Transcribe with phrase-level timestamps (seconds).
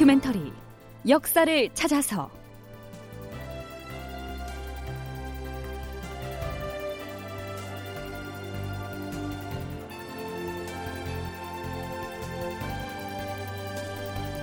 [0.00, 0.50] 다큐멘터리
[1.10, 2.30] 역사를 찾아서.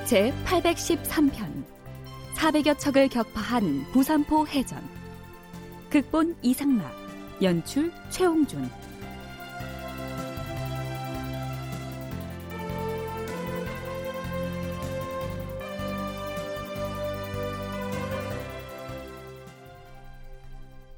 [0.06, 1.64] 제 813편
[2.36, 4.80] 400여 척을 격파한 부산포 해전.
[5.90, 6.94] 극본 이상락
[7.42, 8.70] 연출 최홍준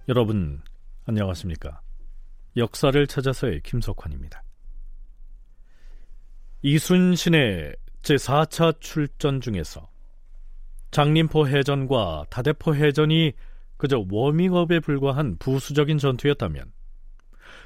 [0.09, 0.59] 여러분
[1.05, 1.81] 안녕하십니까?
[2.57, 4.41] 역사를 찾아서의 김석환입니다.
[6.63, 9.87] 이순신의 제4차 출전 중에서
[10.89, 13.33] 장림포 해전과 다대포 해전이
[13.77, 16.71] 그저 워밍업에 불과한 부수적인 전투였다면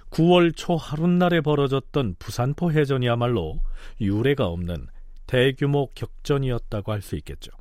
[0.09, 3.61] 9월 초 하룻날에 벌어졌던 부산포 해전이야말로
[4.01, 4.87] 유례가 없는
[5.27, 7.51] 대규모 격전이었다고 할 수 있겠죠.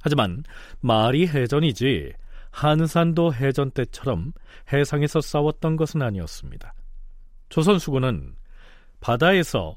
[0.00, 0.42] 하지만
[0.80, 2.14] 말이 해전이지
[2.56, 4.32] 한산도 해전 때처럼
[4.72, 6.72] 해상에서 싸웠던 것은 아니었습니다.
[7.50, 8.34] 조선 수군은
[9.00, 9.76] 바다에서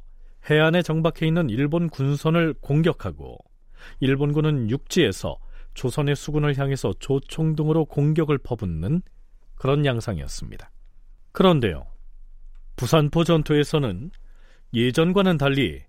[0.50, 3.38] 해안에 정박해 있는 일본 군선을 공격하고
[4.00, 5.38] 일본군은 육지에서
[5.74, 9.02] 조선의 수군을 향해서 조총 등으로 공격을 퍼붓는
[9.56, 10.72] 그런 양상이었습니다.
[11.34, 11.86] 그런데요,
[12.78, 14.10] 부산포 전투에서는
[14.74, 15.82] 예전과는 달리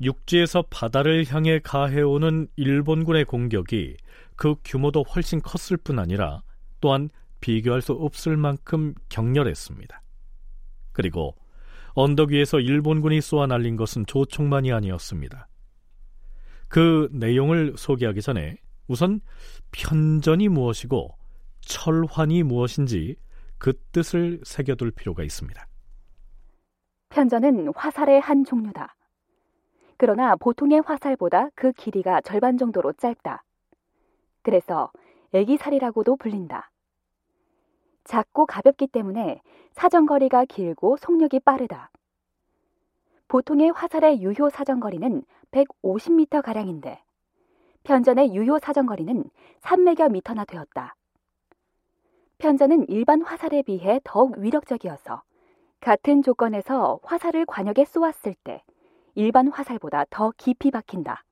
[0.00, 3.96] 육지에서 바다를 향해 가해오는 일본군의 공격이
[4.36, 6.42] 그 규모도 훨씬 컸을 뿐 아니라
[6.80, 7.08] 또한
[7.40, 10.02] 비교할 수 없을 만큼 격렬했습니다.
[10.92, 11.34] 그리고
[11.94, 15.48] 언덕 위에서 일본군이 쏘아 날린 것은 조총만이 아니었습니다.
[16.68, 18.56] 그 내용을 소개하기 전에
[18.88, 19.20] 우선
[19.70, 21.16] 편전이 무엇이고
[21.60, 23.16] 철환이 무엇인지
[23.58, 25.66] 그 뜻을 새겨둘 필요가 있습니다.
[27.10, 28.94] 편전은 화살의 한 종류다.
[30.04, 33.42] 그러나 보통의 화살보다 그 길이가 절반 정도로 짧다.
[34.42, 34.92] 그래서
[35.32, 36.70] 애기살이라고도 불린다.
[38.04, 39.40] 작고 가볍기 때문에
[39.72, 41.90] 사정거리가 길고 속력이 빠르다.
[43.28, 45.22] 보통의 화살의 유효 사정거리는
[45.52, 47.02] 150m 가량인데
[47.84, 49.24] 편전의 유효 사정거리는
[49.62, 50.96] 300여 미터나 되었다.
[52.36, 55.22] 편전은 일반 화살에 비해 더욱 위력적이어서
[55.80, 58.62] 같은 조건에서 화살을 관역에 쏘았을 때
[59.14, 61.24] 일반 화살보다 더 깊이 박힌다.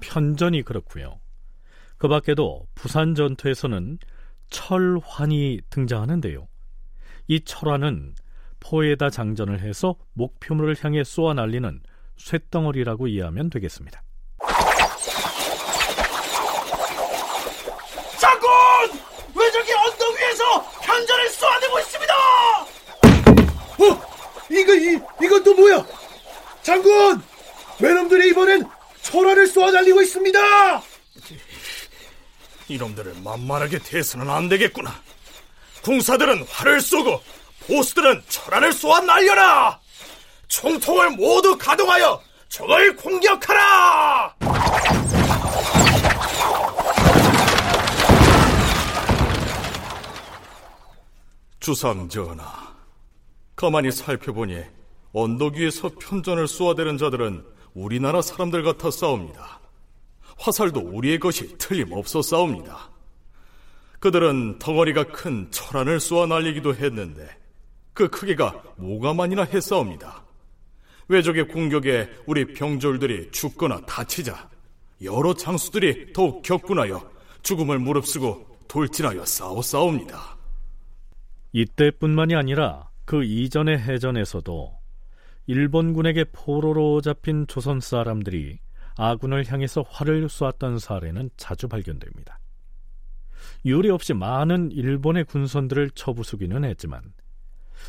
[0.00, 1.20] 편전이 그렇고요.
[1.96, 3.98] 그 밖에도 부산 전투에서는
[4.50, 6.46] 철환이 등장하는데요.
[7.26, 8.14] 이 철환은
[8.60, 11.80] 포에다 장전을 해서 목표물을 향해 쏘아 날리는
[12.16, 14.02] 쇳덩어리라고 이해하면 되겠습니다.
[18.18, 18.48] 장군!
[19.36, 22.14] 왜 저기 언덕 위에서 편전을 쏘아내고 있습니다!
[23.80, 24.00] 어?
[24.50, 25.84] 이거, 이, 이건 또 뭐야?
[26.62, 27.22] 장군!
[27.80, 28.64] 외놈들이 이번엔
[29.70, 30.82] 날리고 있습니다!
[32.68, 35.02] 이놈들을 만만하게 대해서는 안 되겠구나.
[35.82, 37.22] 궁사들은 활을 쏘고
[37.66, 39.80] 보스들은 철화를 쏘아 날려라!
[40.48, 44.34] 총통을 모두 가동하여 적을 공격하라!
[51.60, 52.74] 주상 전하,
[53.54, 54.62] 가만히 살펴보니
[55.12, 59.60] 언덕 위에서 편전을 쏘아대는 자들은 우리나라 사람들 같아 싸웁니다.
[60.38, 62.90] 화살도 우리의 것이 틀림없어 싸웁니다.
[64.00, 67.28] 그들은 덩어리가 큰 철안을 쏘아 날리기도 했는데
[67.92, 70.24] 그 크기가 모가만이나 했사옵니다.
[71.08, 74.48] 외적의 공격에 우리 병졸들이 죽거나 다치자
[75.02, 77.10] 여러 장수들이 더욱 격분하여
[77.42, 80.36] 죽음을 무릅쓰고 돌진하여 싸워 싸웁니다.
[81.52, 84.77] 이때뿐만이 아니라 그 이전의 해전에서도
[85.48, 88.58] 일본군에게 포로로 잡힌 조선 사람들이
[88.96, 92.38] 아군을 향해서 활을 쏘았던 사례는 자주 발견됩니다.
[93.64, 97.00] 유례 없이 많은 일본의 군선들을 쳐부수기는 했지만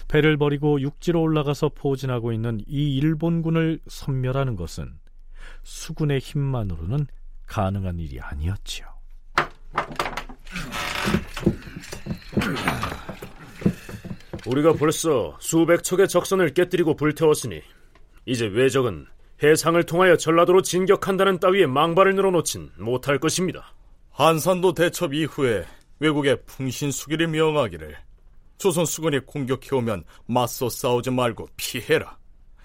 [0.08, 4.98] 배를 버리고 육지로 올라가서 포진하고 있는 이 일본군을 섬멸하는 것은
[5.64, 7.08] 수군의 힘만으로는
[7.46, 8.88] 가능한 일이 아니었지요.
[14.50, 17.62] 우리가 벌써 수백 척의 적선을 깨뜨리고 불태웠으니
[18.26, 19.06] 이제 외적은
[19.44, 23.74] 해상을 통하여 전라도로 진격한다는 따위의 망발을 늘어놓진 못할 것입니다.
[24.12, 25.66] 한산도 대첩 이후에
[26.00, 27.96] 외국의 풍신수기를 명하기를
[28.58, 32.18] 조선 수군이 공격해오면 맞서 싸우지 말고 피해라.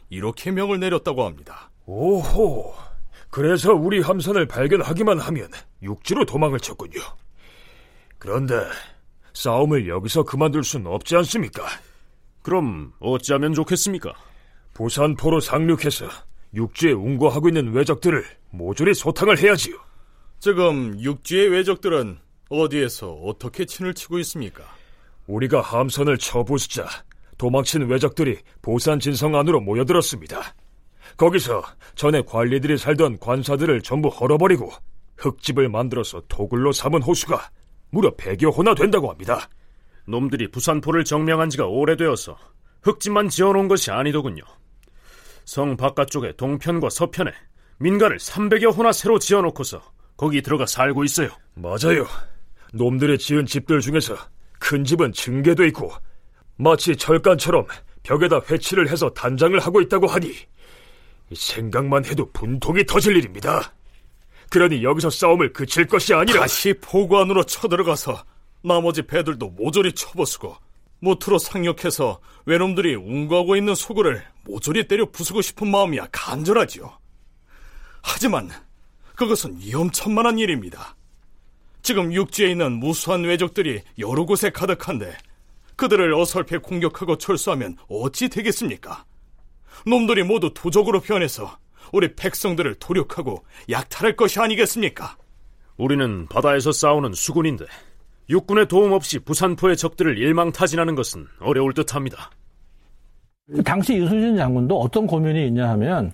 [0.09, 1.71] 이렇게 명을 내렸다고 합니다.
[1.87, 2.75] 오호.
[3.31, 5.51] 그래서 우리 함선을 발견하기만 하면
[5.83, 7.01] 육지로 도망을 쳤군요.
[8.19, 8.55] 그런데
[9.35, 11.65] 싸움을 여기서 그만둘 순 없지 않습니까?
[12.43, 14.13] 그럼 어찌하면 좋겠습니까?
[14.73, 16.07] 부산포로 상륙해서
[16.55, 19.77] 육지에 운거하고 있는 왜적들을 모조리 소탕을 해야지요.
[20.41, 24.65] 지금 육지의 왜적들은 어디에서 어떻게 친을 치고 있습니까?
[25.27, 26.87] 우리가 함선을 쳐부수자
[27.39, 30.55] 도망친 왜적들이 보산 진성 안으로 모여들었습니다.
[31.17, 31.63] 거기서
[31.95, 34.71] 전에 관리들이 살던 관사들을 전부 헐어버리고
[35.17, 37.51] 흙집을 만들어서 도굴로 삼은 호수가
[37.95, 39.49] 무려 100여 호나 된다고 합니다.
[40.07, 42.37] 놈들이 부산포를 정명한 지가 오래되어서
[42.83, 44.43] 흙집만 지어놓은 것이 아니더군요.
[45.45, 47.33] 성 바깥쪽에 동편과 서편에
[47.79, 49.81] 민가를 300여 호나 새로 지어놓고서
[50.17, 51.29] 거기 들어가 살고 있어요.
[51.55, 52.07] 맞아요.
[52.73, 54.17] 놈들의 지은 집들 중에서
[54.59, 55.93] 큰 집은 층계도 있고
[56.57, 57.67] 마치 철간처럼
[58.03, 60.35] 벽에다 회치를 해서 단장을 하고 있다고 하니
[61.33, 63.74] 생각만 해도 분통이 터질 일입니다.
[64.55, 68.25] 그러니 여기서 싸움을 그칠 것이 아니라 다시 포구 안으로 쳐들어가서
[68.63, 70.57] 나머지 배들도 모조리 쳐버수고
[71.01, 76.97] 모트로 상륙해서 외놈들이 운거하고 있는 소굴을 모조리 때려 부수고 싶은 마음이야 간절하지요.
[78.01, 78.49] 하지만
[79.17, 80.95] 그것은 위험천만한 일입니다.
[81.83, 85.17] 지금 육지에 있는 무수한 왜적들이 여러 곳에 가득한데
[85.75, 89.05] 그들을 어설프게 공격하고 철수하면 어찌 되겠습니까?
[89.85, 91.59] 놈들이 모두 도적으로 변해서
[91.93, 95.17] 우리 백성들을 도륙하고 약탈할 것이 아니겠습니까?
[95.77, 97.65] 우리는 바다에서 싸우는 수군인데
[98.29, 102.31] 육군의 도움 없이 부산포의 적들을 일망타진하는 것은 어려울 듯합니다.
[103.65, 106.13] 당시 이순신 장군도 어떤 고민이 있냐 하면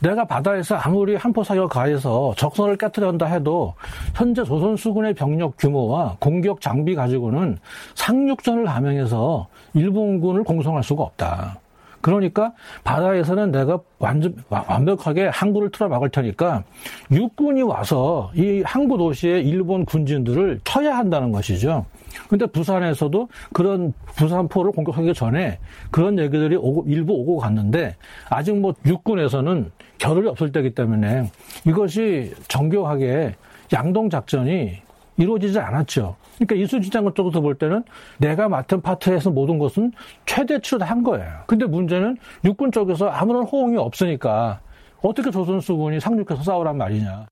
[0.00, 3.72] 내가 바다에서 아무리 한포 사격 가해서 적선을 깨뜨린다 해도
[4.16, 7.56] 현재 조선 수군의 병력 규모와 공격 장비 가지고는
[7.94, 11.61] 상륙전을 감행해서 일본군을 공성할 수가 없다.
[12.02, 12.52] 그러니까
[12.84, 16.64] 바다에서는 내가 완전 완벽하게 항구를 틀어 막을 테니까
[17.10, 21.86] 육군이 와서 이 항구 도시의 일본 군진들을 쳐야 한다는 것이죠.
[22.28, 25.58] 근데 부산에서도 그런 부산포를 공격하기 전에
[25.90, 27.96] 그런 얘기들이 오고, 일부 오고 갔는데
[28.28, 31.30] 아직 뭐 육군에서는 겨를이 없을 때기 때문에
[31.66, 33.36] 이것이 정교하게
[33.72, 34.82] 양동 작전이
[35.16, 36.16] 이루어지지 않았죠.
[36.46, 37.84] 그러니까 이순신 장군 쪽에서 볼 때는
[38.18, 39.92] 내가 맡은 파트에서 모든 것은
[40.26, 41.44] 최대치로 다한 거예요.
[41.46, 44.60] 근데 문제는 육군 쪽에서 아무런 호응이 없으니까
[45.02, 47.26] 어떻게 조선수군이 상륙해서 싸우란 말이냐.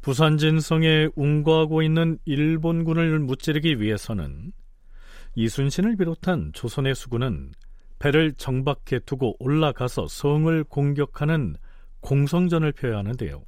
[0.00, 4.52] 부산 진성에 운거하고 있는 일본군을 무찌르기 위해서는
[5.36, 7.52] 이순신을 비롯한 조선의 수군은
[8.00, 11.54] 배를 정박해 두고 올라가서 성을 공격하는
[12.00, 13.44] 공성전을 펴야 하는데요.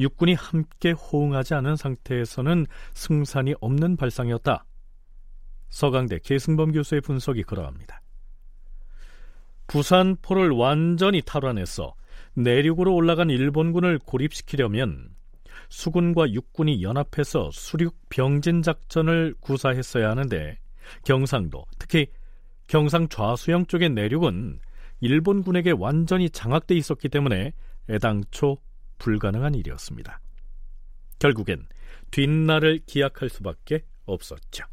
[0.00, 4.64] 육군이 함께 호응하지 않은 상태에서는 승산이 없는 발상이었다.
[5.68, 8.00] 서강대 계승범 교수의 분석이 그러합니다.
[9.68, 11.94] 부산포를 완전히 탈환해서
[12.34, 15.14] 내륙으로 올라간 일본군을 고립시키려면
[15.68, 20.58] 수군과 육군이 연합해서 수륙 병진 작전을 구사했어야 하는데
[21.04, 22.08] 경상도 특히
[22.66, 24.58] 경상 좌수영 쪽의 내륙은
[25.00, 27.52] 일본군에게 완전히 장악돼 있었기 때문에
[27.88, 28.58] 애당초
[29.00, 30.20] 불가능한 일이었습니다.
[31.18, 31.66] 결국엔
[32.12, 34.64] 뒷날을 기약할 수밖에 없었죠.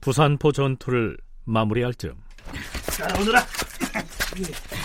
[0.00, 2.14] 부산포 전투를 마무리할 즈음
[2.98, 3.46] 따라오너라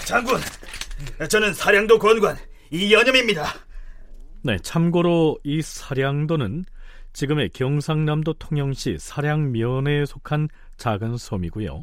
[0.06, 0.40] 장군
[1.30, 2.38] 저는 사량도 권관
[2.70, 3.46] 이연염입니다
[4.44, 6.66] 네 참고로 이 사량도는
[7.16, 11.82] 지금의 경상남도 통영시 사량면에 속한 작은 섬이고요.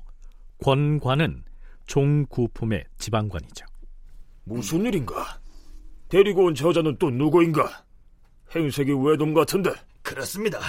[0.62, 1.42] 권관은
[1.86, 3.64] 종구품의 지방관이죠.
[4.44, 5.40] 무슨 일인가?
[6.10, 7.82] 데리고 온 저자는 또 누구인가?
[8.54, 9.72] 행색이 외돔 같은데.
[10.02, 10.60] 그렇습니다.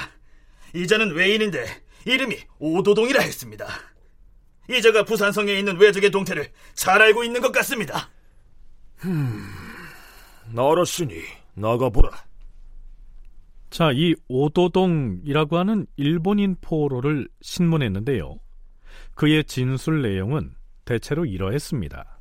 [0.74, 1.66] 이자는 외인인데
[2.06, 3.68] 이름이 오도동이라 했습니다.
[4.70, 8.10] 이자가 부산성에 있는 외적의 동태를 잘 알고 있는 것 같습니다.
[8.96, 9.46] 흠,
[10.58, 11.22] 알았으니
[11.56, 12.33] 나가보라.
[13.74, 18.38] 자, 이 오도동이라고 하는 일본인 포로를 신문했는데요.
[19.16, 20.54] 그의 진술 내용은
[20.86, 22.20] 대체로 이러했습니다.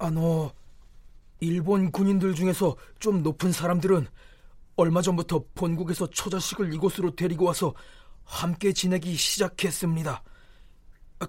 [0.00, 0.52] 아노,
[1.40, 4.06] 일본 군인들 중에서 좀 높은 사람들은
[4.76, 7.72] 얼마 전부터 본국에서 처자식을 이곳으로 데리고 와서
[8.24, 10.22] 함께 지내기 시작했습니다.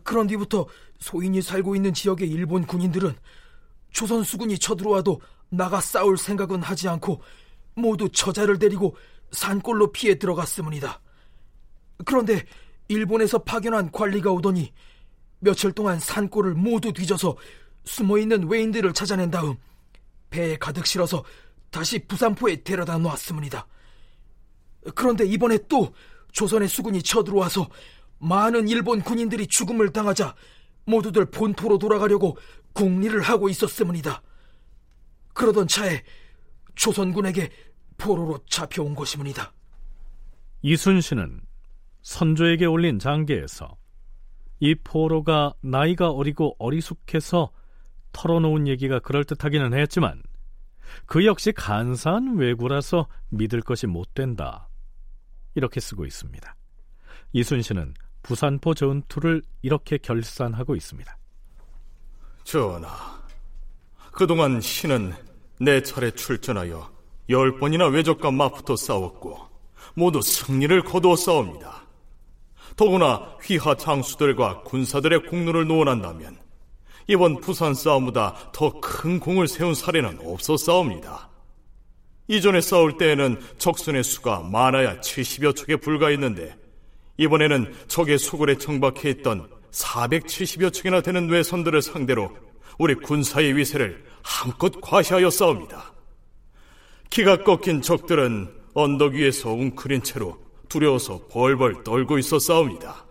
[0.04, 0.66] 그런 뒤부터
[1.00, 3.16] 소인이 살고 있는 지역의 일본 군인들은
[3.92, 7.22] 조선 수군이 쳐들어와도 나가 싸울 생각은 하지 않고
[7.76, 8.96] 모두 처자를 데리고
[9.32, 11.02] 산골로 피해 들어갔습니다.
[12.06, 12.44] 그런데
[12.88, 14.72] 일본에서 파견한 관리가 오더니
[15.40, 17.36] 며칠 동안 산골을 모두 뒤져서
[17.86, 19.58] 숨어 있는 외인들을 찾아낸 다음
[20.30, 21.24] 배에 가득 실어서
[21.70, 23.68] 다시 부산포에 데려다 놓았습니다.
[24.96, 25.94] 그런데 이번에 또
[26.32, 27.70] 조선의 수군이 쳐들어와서
[28.20, 30.36] 많은 일본 군인들이 죽음을 당하자
[30.86, 32.38] 모두들 본토로 돌아가려고
[32.74, 34.22] 궁리를 하고 있었습니다.
[35.34, 36.04] 그러던 차에
[36.76, 37.50] 조선군에게
[37.98, 39.54] 포로로 잡혀온 것이문이다.
[40.62, 41.42] 이순신은
[42.02, 43.78] 선조에게 올린 장계에서
[44.60, 47.52] 이 포로가 나이가 어리고 어리숙해서
[48.14, 50.22] 털어놓은 얘기가 그럴듯하기는 했지만
[51.06, 54.70] 그 역시 간사한 왜구라서 믿을 것이 못 된다.
[55.56, 56.56] 이렇게 쓰고 있습니다.
[57.34, 61.18] 이순신은 부산포 전투를 이렇게 결산하고 있습니다.
[62.44, 63.22] 전하,
[64.12, 65.14] 그동안 신은
[65.60, 66.92] 네 차례 출전하여
[67.30, 69.38] 열 번이나 외적과 맞붙어 싸웠고
[69.96, 71.84] 모두 승리를 거두어 싸웁니다.
[72.76, 76.38] 더구나 휘하 장수들과 군사들의 공로를 노원한다면
[77.08, 81.30] 이번 부산 싸움보다 더 큰 공을 세운 사례는 없었사옵니다.
[82.28, 86.56] 이전에 싸울 때에는 적순의 수가 많아야 70여 척에 불과했는데
[87.18, 92.32] 이번에는 적의 수골에 정박해 있던 470여 척이나 되는 외선들을 상대로
[92.80, 95.94] 우리 군사의 위세를 한껏 과시하여 싸웁니다.
[97.10, 103.06] 키가 꺾인 적들은 언덕 위에서 웅크린 채로 두려워서 벌벌 떨고 있어 싸웁니다.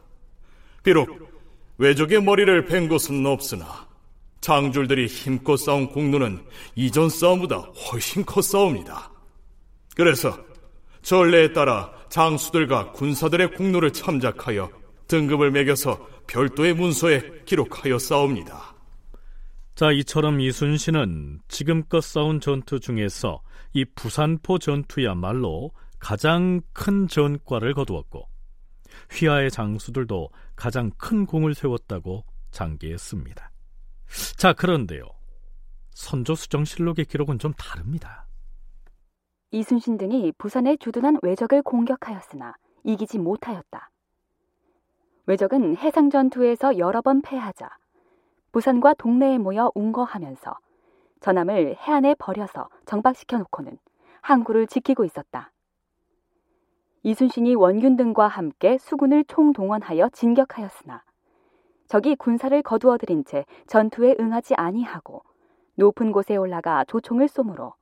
[0.83, 1.31] 비록
[1.79, 3.87] 외적의 머리를 벤 것은 없으나
[4.41, 9.13] 장줄들이 힘껏 싸운 공로는 이전 싸움보다 훨씬 컸싸웁니다.
[9.95, 10.37] 그래서
[11.03, 14.71] 전례에 따라 장수들과 군사들의 공로를 참작하여
[15.07, 18.72] 등급을 매겨서 별도의 문서에 기록하여 싸웁니다.
[19.75, 28.29] 자, 이처럼 이순신은 지금껏 싸운 전투 중에서 이 부산포 전투야말로 가장 큰 전과를 거두었고
[29.13, 33.51] 휘하의 장수들도 가장 큰 공을 세웠다고 장기했습니다.
[34.37, 35.05] 자, 그런데요.
[35.95, 38.27] 선조 수정실록의 기록은 좀 다릅니다.
[39.53, 43.91] 이순신 등이 부산에 주둔한 왜적을 공격하였으나 이기지 못하였다.
[45.27, 47.71] 왜적은 해상 전투에서 여러 번 패하자
[48.53, 50.57] 부산과 동네에 모여 운거하면서
[51.21, 53.79] 전함을 해안에 버려서 정박시켜 놓고는
[54.21, 55.53] 항구를 지키고 있었다.
[57.03, 61.03] 이순신이 원균 등과 함께 수군을 총동원하여 진격하였으나
[61.89, 65.23] 적이 군사를 거두어들인 채 전투에 응하지 아니하고
[65.75, 67.75] 높은 곳에 올라가 조총을 쏘므로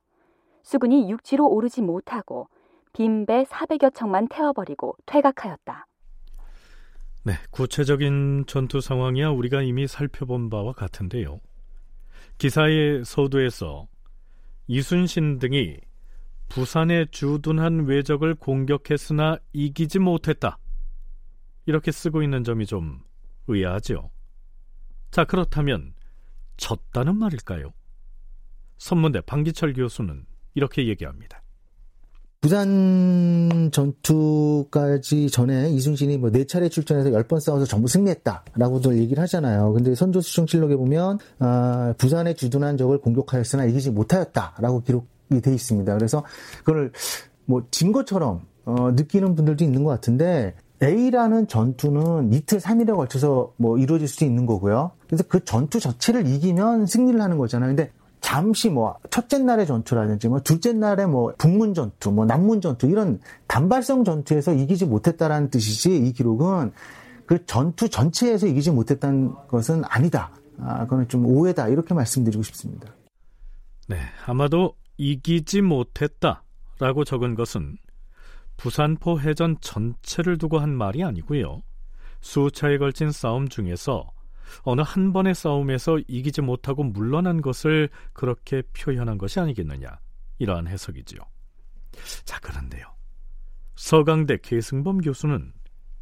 [0.63, 2.49] 수군이 육지로 오르지 못하고
[2.93, 5.87] 빈 배 400여 척만 태워버리고 퇴각하였다.
[7.23, 11.41] 네, 구체적인 전투 상황이야 우리가 이미 살펴본 바와 같은데요.
[12.39, 13.87] 기사의 서두에서
[14.69, 15.77] 이순신 등이
[16.49, 20.59] 부산에 주둔한 외적을 공격했으나 이기지 못했다.
[21.67, 23.03] 이렇게 쓰고 있는 점이 좀
[23.49, 24.11] 의아하죠.
[25.11, 25.93] 자, 그렇다면
[26.57, 27.73] 졌다는 말일까요?
[28.79, 30.25] 선문대 방기철 교수는
[30.55, 31.40] 이렇게 얘기합니다.
[32.41, 39.73] 부산 전투까지 전에 이순신이 뭐 네 차례 출전해서 열 번 싸워서 전부 승리했다라고도 얘기를 하잖아요.
[39.73, 45.93] 근데 선조수정실록에 보면 아, 부산에 주둔한 적을 공격하였으나 이기지 못하였다라고 기록이 돼 있습니다.
[45.95, 46.25] 그래서
[46.65, 46.93] 그걸
[47.45, 53.77] 뭐 진 것처럼 어, 느끼는 분들도 있는 것 같은데 A라는 전투는 이틀, 3일에 걸쳐서 뭐
[53.77, 54.93] 이루어질 수도 있는 거고요.
[55.07, 57.69] 그래서 그 전투 자체를 이기면 승리를 하는 거잖아요.
[57.77, 57.91] 근데
[58.31, 63.19] 잠시 뭐 첫째 날의 전투라든지 뭐 둘째 날의 뭐 북문 전투, 뭐 남문 전투 이런
[63.49, 66.71] 단발성 전투에서 이기지 못했다라는 뜻이지 이 기록은
[67.27, 70.31] 그 전투 전체에서 이기지 못했다는 것은 아니다.
[70.61, 72.95] 아, 그거는 좀 오해다 이렇게 말씀드리고 싶습니다.
[73.89, 77.79] 네, 아마도 이기지 못했다라고 적은 것은
[78.59, 81.63] 부산포 해전 전체를 두고 한 말이 아니고요.
[82.21, 84.07] 수차에 걸친 싸움 중에서
[84.63, 89.99] 어느 한 번의 싸움에서 이기지 못하고 물러난 것을 그렇게 표현한 것이 아니겠느냐
[90.39, 91.21] 이러한 해석이지요.
[92.25, 92.85] 자 그런데요.
[93.77, 95.53] 서강대 계승범 교수는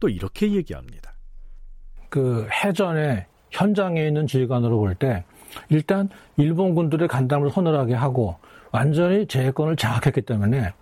[0.00, 1.12] 또 이렇게 얘기합니다.
[2.08, 5.24] 그 해전의 현장에 있는 질관으로 볼 때
[5.70, 8.36] 일단 일본 군들의 간담을 서늘하게 하고
[8.70, 10.72] 완전히 제해권을 장악했기 때문에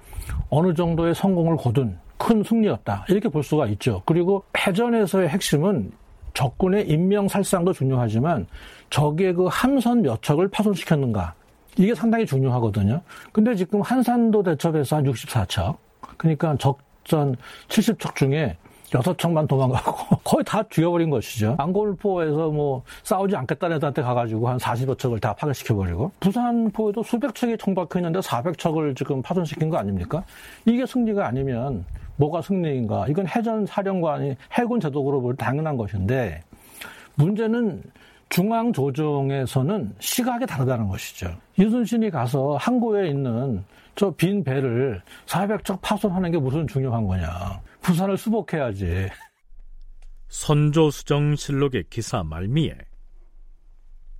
[0.50, 4.02] 어느 정도의 성공을 거둔 큰 승리였다 이렇게 볼 수가 있죠.
[4.06, 5.92] 그리고 해전에서의 핵심은
[6.36, 8.46] 적군의 인명살상도 중요하지만
[8.90, 11.32] 적의 그 함선 몇 척을 파손시켰는가
[11.78, 13.00] 이게 상당히 중요하거든요.
[13.32, 15.76] 근데 지금 한산도 대첩에서 한 64척
[16.18, 17.36] 그러니까 적전
[17.68, 18.56] 70척 중에
[18.96, 21.54] 여섯 척만 도망가고 거의 다 죽여버린 것이죠.
[21.58, 27.98] 안골포에서 뭐 싸우지 않겠다는 애들한테 가가지고 한 40여 척을 다 파괴시켜버리고 부산포에도 수백 척이 총박혀
[27.98, 30.24] 있는데 400척을 지금 파손시킨 거 아닙니까?
[30.64, 31.84] 이게 승리가 아니면
[32.16, 33.06] 뭐가 승리인가?
[33.08, 36.42] 이건 해전 사령관이 해군 제도로 볼 당연한 것인데
[37.16, 37.82] 문제는
[38.28, 41.34] 중앙 조정에서는 시각이 다르다는 것이죠.
[41.58, 43.64] 이순신이 가서 항구에 있는
[43.94, 47.60] 저 빈 배를 400척 파손하는 게 무슨 중요한 거냐.
[47.80, 49.08] 부산을 수복해야지.
[50.28, 52.76] 선조수정실록의 기사 말미에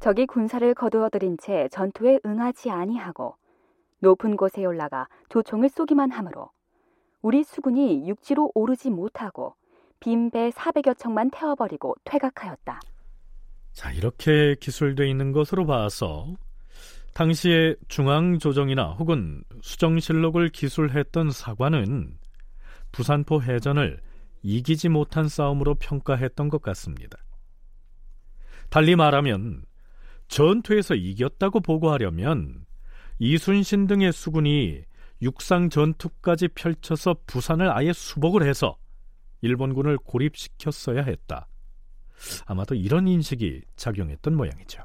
[0.01, 3.35] 적이 군사를 거두어들인 채 전투에 응하지 아니하고
[3.99, 6.51] 높은 곳에 올라가 조총을 쏘기만 하므로
[7.23, 9.55] 우리 수군이 육지로 오르지 못하고
[9.99, 12.81] 빈 배 400여 척만 태워버리고 퇴각하였다.
[13.77, 16.35] 자, 이렇게 기술돼 있는 것으로 봐서
[17.13, 22.17] 당시에 중앙조정이나 혹은 수정실록을 기술했던 사관은
[22.91, 24.01] 부산포 해전을
[24.43, 27.19] 이기지 못한 싸움으로 평가했던 것 같습니다.
[28.71, 29.67] 달리 말하면
[30.29, 32.65] 전투에서 이겼다고 보고하려면
[33.19, 34.85] 이순신 등의 수군이
[35.21, 38.79] 육상 전투까지 펼쳐서 부산을 아예 수복을 해서
[39.43, 41.47] 일본군을 고립시켰어야 했다.
[42.47, 44.83] 아마도 이런 인식이 작용했던 모양이죠.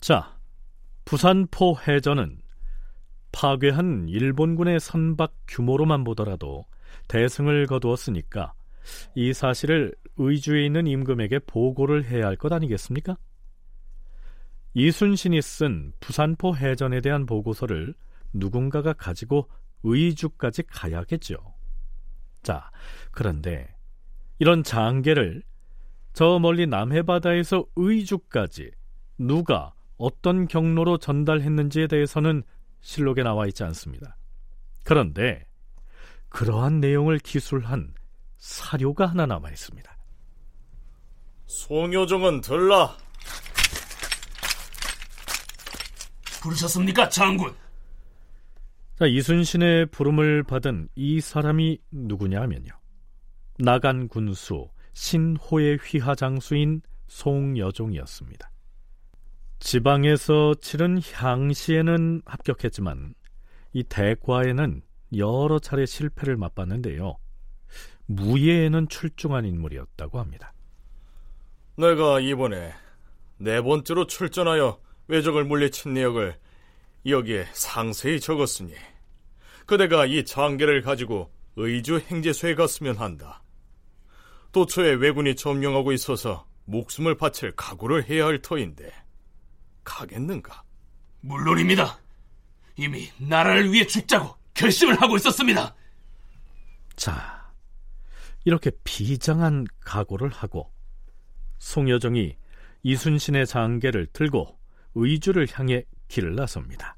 [0.00, 0.36] 자,
[1.04, 2.38] 부산포 해전은
[3.32, 6.64] 파괴한 일본군의 선박 규모로만 보더라도
[7.08, 8.52] 대승을 거두었으니까
[9.14, 13.16] 이 사실을 의주에 있는 임금에게 보고를 해야 할 것 아니겠습니까?
[14.74, 17.94] 이순신이 쓴 부산포 해전에 대한 보고서를
[18.32, 19.50] 누군가가 가지고
[19.82, 21.36] 의주까지 가야겠죠.
[22.42, 22.70] 자,
[23.10, 23.74] 그런데
[24.38, 25.42] 이런 장계를
[26.12, 28.70] 저 멀리 남해바다에서 의주까지
[29.18, 32.42] 누가 어떤 경로로 전달했는지에 대해서는
[32.80, 34.16] 실록에 나와 있지 않습니다.
[34.84, 35.46] 그런데
[36.28, 37.94] 그러한 내용을 기술한
[38.38, 39.96] 사료가 하나 남아 있습니다.
[41.46, 42.96] 송효정은 들라.
[46.42, 47.54] 부르셨습니까, 장군?
[48.98, 52.70] 자, 이순신의 부름을 받은 이 사람이 누구냐 하면요.
[53.58, 58.50] 나간 군수 신호의 휘하 장수인 송여종이었습니다.
[59.60, 63.14] 지방에서 치른 향시에는 합격했지만
[63.72, 64.82] 이 대과에는
[65.16, 67.16] 여러 차례 실패를 맛봤는데요.
[68.06, 70.52] 무예에는 출중한 인물이었다고 합니다.
[71.76, 72.72] 내가 이번에
[73.38, 76.38] 네 번째로 출전하여 외적을 물리친 내역을
[77.06, 78.74] 여기에 상세히 적었으니
[79.66, 83.42] 그대가 이 장계를 가지고 의주 행제소에 갔으면 한다.
[84.52, 88.92] 도처에 왜군이 점령하고 있어서 목숨을 바칠 각오를 해야 할 터인데
[89.84, 90.62] 가겠는가?
[91.20, 91.98] 물론입니다.
[92.76, 95.74] 이미 나라를 위해 죽자고 결심을 하고 있었습니다.
[96.96, 97.50] 자,
[98.44, 100.72] 이렇게 비장한 각오를 하고
[101.58, 102.36] 송여정이
[102.82, 104.58] 이순신의 장계를 들고
[104.94, 106.96] 의주를 향해 길을 나섭니다.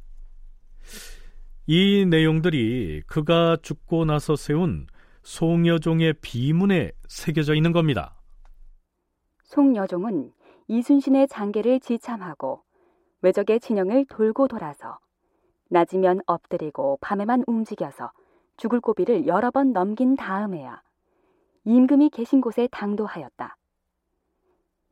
[1.66, 4.86] 이 내용들이 그가 죽고 나서 세운
[5.22, 8.14] 송여종의 비문에 새겨져 있는 겁니다.
[9.44, 10.32] 송여종은
[10.68, 12.62] 이순신의 장계를 지참하고
[13.22, 14.98] 외적의 진영을 돌고 돌아서
[15.70, 18.12] 낮이면 엎드리고 밤에만 움직여서
[18.56, 20.82] 죽을 고비를 여러 번 넘긴 다음에야
[21.64, 23.56] 임금이 계신 곳에 당도하였다.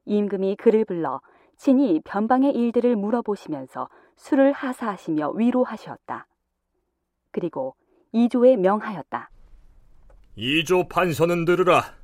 [0.06, 1.20] 임금이 그를 불러
[1.56, 6.26] 친히 변방의 일들을 물어보시면서 술을 하사하시며 위로하셨다.
[7.30, 7.76] 그리고
[8.12, 9.30] 이조에 명하였다.
[10.36, 11.94] 이조 판서는 들으라.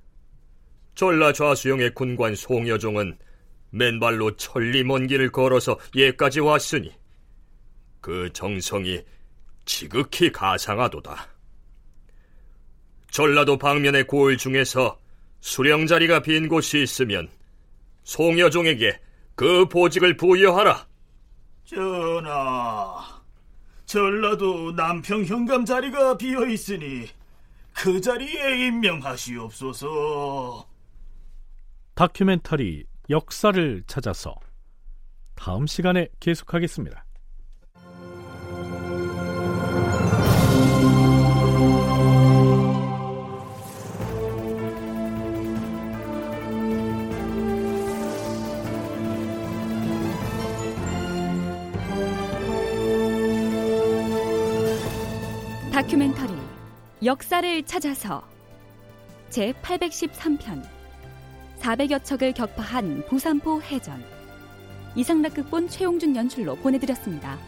[0.95, 3.19] 전라 좌수영의 군관 송여종은
[3.71, 6.93] 맨발로 천리 먼 길을 걸어서 예까지 왔으니
[8.01, 9.05] 그 정성이
[9.65, 11.29] 지극히 가상하도다.
[13.11, 14.99] 전라도 방면의 고을 중에서
[15.41, 17.29] 수령 자리가 빈 곳이 있으면
[18.05, 18.99] 송여종에게
[19.39, 20.89] 그 보직을 부여하라.
[21.65, 23.23] 전하,
[23.87, 27.07] 전라도 남평 현감 자리가 비어 있으니
[27.73, 30.67] 그 자리에 임명하시옵소서.
[31.95, 34.35] 다큐멘터리 역사를 찾아서
[35.37, 37.05] 다음 시간에 계속하겠습니다.
[55.79, 56.33] 다큐멘터리
[57.05, 58.27] 역사를 찾아서
[59.31, 60.67] 제 813편
[61.61, 64.03] 400여 척을 격파한 부산포 해전
[64.97, 67.39] 이상락극본 최용준 연출로 보내드렸습니다.